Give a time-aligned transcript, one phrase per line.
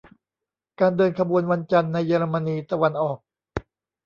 [0.79, 3.17] การเดินขบวนวันจันทร์ในเยอรมนีตะวันออก